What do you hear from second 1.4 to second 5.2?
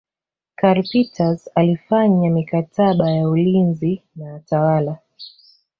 alifanya mikataba ya ulinzi na watawala